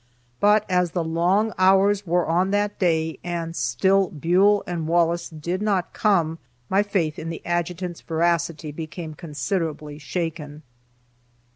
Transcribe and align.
But 0.39 0.65
as 0.67 0.93
the 0.93 1.03
long 1.03 1.53
hours 1.59 2.07
wore 2.07 2.25
on 2.25 2.49
that 2.49 2.79
day, 2.79 3.19
and 3.23 3.55
still 3.55 4.09
Buell 4.09 4.63
and 4.65 4.87
Wallace 4.87 5.29
did 5.29 5.61
not 5.61 5.93
come, 5.93 6.39
my 6.71 6.81
faith 6.81 7.19
in 7.19 7.29
the 7.29 7.45
adjutant's 7.45 8.01
veracity 8.01 8.71
became 8.71 9.13
considerably 9.13 9.99
shaken. 9.99 10.63